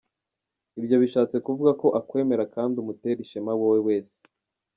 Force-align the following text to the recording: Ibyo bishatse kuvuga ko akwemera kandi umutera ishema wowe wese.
Ibyo 0.79 0.95
bishatse 1.03 1.35
kuvuga 1.45 1.71
ko 1.81 1.87
akwemera 1.99 2.43
kandi 2.55 2.75
umutera 2.77 3.19
ishema 3.25 3.51
wowe 3.59 3.79
wese. 3.87 4.15